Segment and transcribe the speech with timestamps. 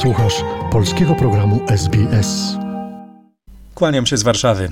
[0.00, 0.34] Słuchasz
[0.72, 2.56] polskiego programu SBS.
[3.74, 4.70] Kłaniam się z Warszawy.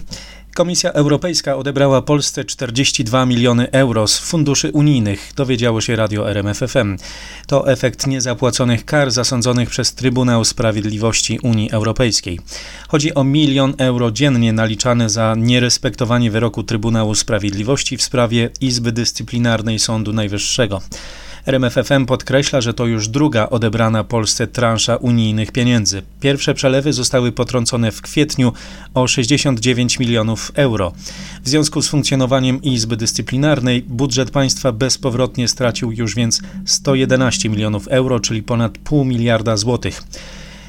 [0.55, 6.97] Komisja Europejska odebrała Polsce 42 miliony euro z funduszy unijnych, dowiedziało się radio RMFFM.
[7.47, 12.41] To efekt niezapłaconych kar zasądzonych przez Trybunał Sprawiedliwości Unii Europejskiej.
[12.89, 19.79] Chodzi o milion euro dziennie naliczane za nierespektowanie wyroku Trybunału Sprawiedliwości w sprawie Izby Dyscyplinarnej
[19.79, 20.81] Sądu Najwyższego.
[21.49, 26.03] RMFFM podkreśla, że to już druga odebrana Polsce transza unijnych pieniędzy.
[26.21, 28.53] Pierwsze przelewy zostały potrącone w kwietniu
[28.95, 30.93] o 69 milionów euro.
[31.43, 38.21] W związku z funkcjonowaniem Izby Dyscyplinarnej budżet państwa bezpowrotnie stracił już więc 111 milionów euro,
[38.21, 40.03] czyli ponad pół miliarda złotych.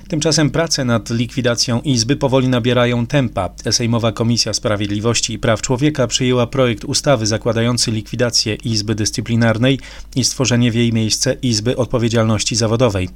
[0.10, 3.50] Tymczasem prace nad likwidacją Izby powoli nabierają tempa.
[3.72, 9.80] Sejmowa Komisja Sprawiedliwości i Praw Człowieka przyjęła projekt ustawy zakładający likwidację Izby Dyscyplinarnej
[10.16, 13.10] i stworzenie w jej miejsce Izby Odpowiedzialności Zawodowej.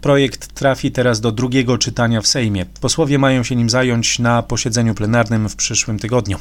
[0.00, 2.66] Projekt trafi teraz do drugiego czytania w Sejmie.
[2.80, 6.38] Posłowie mają się nim zająć na posiedzeniu plenarnym w przyszłym tygodniu.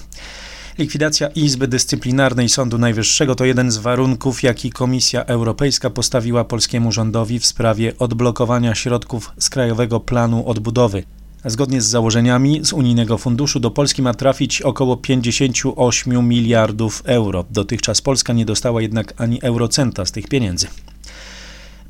[0.78, 7.40] Likwidacja Izby Dyscyplinarnej Sądu Najwyższego to jeden z warunków, jaki Komisja Europejska postawiła polskiemu rządowi
[7.40, 11.04] w sprawie odblokowania środków z Krajowego Planu Odbudowy.
[11.46, 17.46] Zgodnie z założeniami z unijnego funduszu do Polski ma trafić około 58 miliardów euro.
[17.50, 20.68] Dotychczas Polska nie dostała jednak ani eurocenta z tych pieniędzy.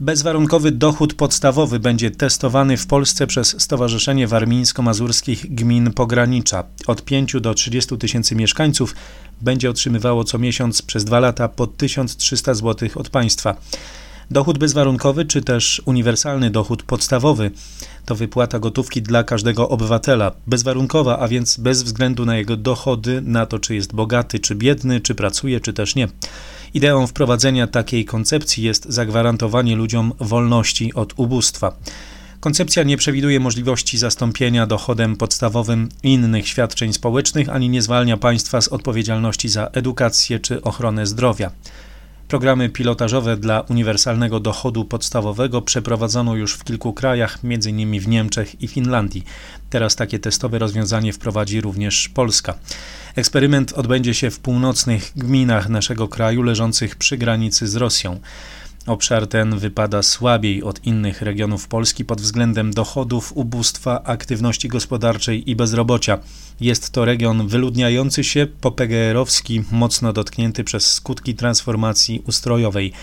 [0.01, 6.63] Bezwarunkowy dochód podstawowy będzie testowany w Polsce przez Stowarzyszenie Warmińsko-Mazurskich Gmin Pogranicza.
[6.87, 8.95] Od 5 do 30 tysięcy mieszkańców
[9.41, 13.55] będzie otrzymywało co miesiąc przez dwa lata po 1300 zł od państwa.
[14.31, 17.51] Dochód bezwarunkowy czy też uniwersalny dochód podstawowy
[18.05, 23.45] to wypłata gotówki dla każdego obywatela, bezwarunkowa, a więc bez względu na jego dochody, na
[23.45, 26.07] to czy jest bogaty czy biedny, czy pracuje czy też nie.
[26.73, 31.77] Ideą wprowadzenia takiej koncepcji jest zagwarantowanie ludziom wolności od ubóstwa.
[32.39, 38.67] Koncepcja nie przewiduje możliwości zastąpienia dochodem podstawowym innych świadczeń społecznych ani nie zwalnia państwa z
[38.67, 41.51] odpowiedzialności za edukację czy ochronę zdrowia.
[42.31, 47.99] Programy pilotażowe dla uniwersalnego dochodu podstawowego przeprowadzono już w kilku krajach, m.in.
[47.99, 49.23] w Niemczech i Finlandii.
[49.69, 52.53] Teraz takie testowe rozwiązanie wprowadzi również Polska.
[53.15, 58.19] Eksperyment odbędzie się w północnych gminach naszego kraju leżących przy granicy z Rosją.
[58.87, 65.55] Obszar ten wypada słabiej od innych regionów Polski pod względem dochodów, ubóstwa, aktywności gospodarczej i
[65.55, 66.17] bezrobocia.
[66.61, 69.25] Jest to region wyludniający się, popgr
[69.71, 72.93] mocno dotknięty przez skutki transformacji ustrojowej.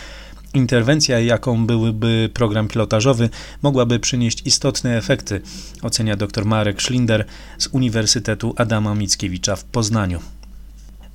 [0.54, 3.30] Interwencja, jaką byłby program pilotażowy,
[3.62, 5.40] mogłaby przynieść istotne efekty,
[5.82, 7.24] ocenia dr Marek Schlinder
[7.58, 10.20] z Uniwersytetu Adama Mickiewicza w Poznaniu.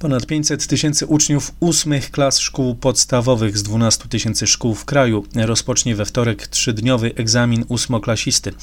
[0.03, 5.95] Ponad 500 tysięcy uczniów ósmych klas szkół podstawowych z 12 tysięcy szkół w kraju rozpocznie
[5.95, 8.53] we wtorek trzydniowy egzamin ósmoklasisty.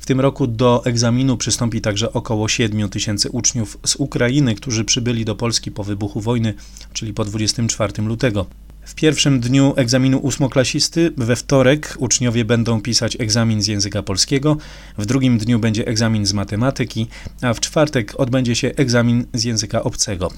[0.00, 5.24] W tym roku do egzaminu przystąpi także około 7 tysięcy uczniów z Ukrainy, którzy przybyli
[5.24, 6.54] do Polski po wybuchu wojny,
[6.92, 8.46] czyli po 24 lutego.
[8.86, 14.56] W pierwszym dniu egzaminu ósmoklasisty, we wtorek, uczniowie będą pisać egzamin z języka polskiego,
[14.98, 17.06] w drugim dniu będzie egzamin z matematyki,
[17.42, 20.30] a w czwartek odbędzie się egzamin z języka obcego.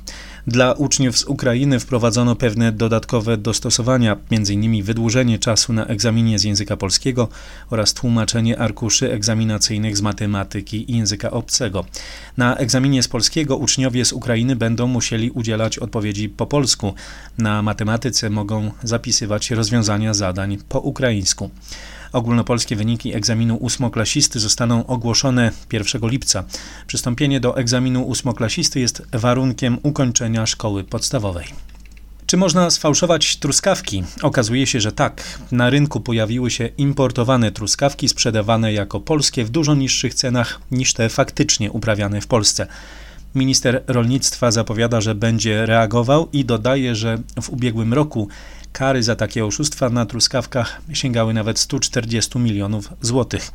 [0.47, 4.83] Dla uczniów z Ukrainy wprowadzono pewne dodatkowe dostosowania, m.in.
[4.83, 7.29] wydłużenie czasu na egzaminie z języka polskiego
[7.71, 11.85] oraz tłumaczenie arkuszy egzaminacyjnych z matematyki i języka obcego.
[12.37, 16.95] Na egzaminie z polskiego uczniowie z Ukrainy będą musieli udzielać odpowiedzi po polsku.
[17.39, 21.51] Na matematyce mogą zapisywać rozwiązania zadań po ukraińsku.
[22.13, 26.45] Ogólnopolskie wyniki egzaminu ósmoklasisty zostaną ogłoszone 1 lipca.
[26.87, 31.47] Przystąpienie do egzaminu ósmoklasisty jest warunkiem ukończenia szkoły podstawowej.
[32.27, 34.05] Czy można sfałszować truskawki?
[34.23, 35.39] Okazuje się, że tak.
[35.53, 41.09] Na rynku pojawiły się importowane truskawki sprzedawane jako polskie w dużo niższych cenach niż te
[41.09, 42.67] faktycznie uprawiane w Polsce.
[43.39, 48.29] Minister rolnictwa zapowiada, że będzie reagował i dodaje, że w ubiegłym roku
[48.73, 53.51] kary za takie oszustwa na truskawkach sięgały nawet 140 milionów złotych.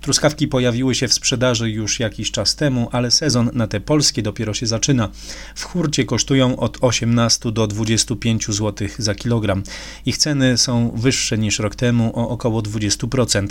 [0.00, 4.54] Truskawki pojawiły się w sprzedaży już jakiś czas temu, ale sezon na te polskie dopiero
[4.54, 5.08] się zaczyna.
[5.54, 9.62] W hurcie kosztują od 18 do 25 zł za kilogram.
[10.06, 13.48] Ich ceny są wyższe niż rok temu o około 20%.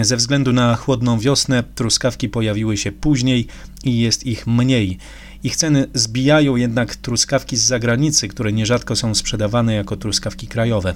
[0.00, 3.46] Ze względu na chłodną wiosnę truskawki pojawiły się później
[3.84, 4.98] i jest ich mniej.
[5.46, 10.94] Ich ceny zbijają jednak truskawki z zagranicy, które nierzadko są sprzedawane jako truskawki krajowe.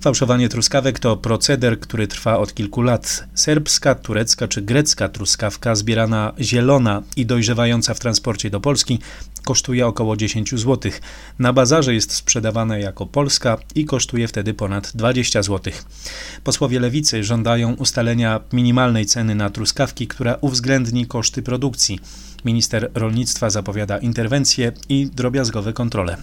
[0.00, 3.24] Fałszowanie truskawek to proceder, który trwa od kilku lat.
[3.34, 8.98] Serbska, turecka czy grecka truskawka zbierana zielona i dojrzewająca w transporcie do Polski
[9.44, 10.92] kosztuje około 10 zł.
[11.38, 15.72] Na bazarze jest sprzedawana jako polska i kosztuje wtedy ponad 20 zł.
[16.44, 21.98] Posłowie lewicy żądają ustalenia minimalnej ceny na truskawki, która uwzględni koszty produkcji.
[22.44, 26.16] Minister rolnictwa zapowiada interwencje i drobiazgowe kontrole.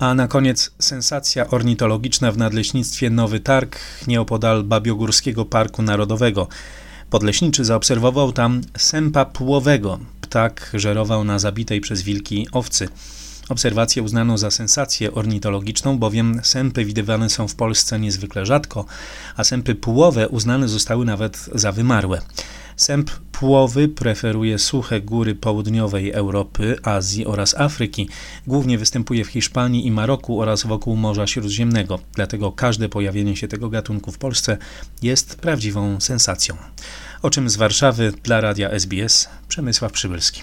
[0.00, 6.48] A na koniec sensacja ornitologiczna w nadleśnictwie Nowy Targ nieopodal Babiogórskiego Parku Narodowego.
[7.10, 9.98] Podleśniczy zaobserwował tam sępa płowego.
[10.20, 12.88] Ptak żerował na zabitej przez wilki owcy.
[13.50, 18.84] Obserwację uznano za sensację ornitologiczną, bowiem sępy widywane są w Polsce niezwykle rzadko,
[19.36, 22.20] a sępy płowe uznane zostały nawet za wymarłe.
[22.76, 28.08] Sęp płowy preferuje suche góry południowej Europy, Azji oraz Afryki.
[28.46, 31.98] Głównie występuje w Hiszpanii i Maroku oraz wokół Morza Śródziemnego.
[32.14, 34.58] Dlatego każde pojawienie się tego gatunku w Polsce
[35.02, 36.56] jest prawdziwą sensacją.
[37.22, 40.42] O czym z Warszawy dla radia SBS Przemysław Przybylski.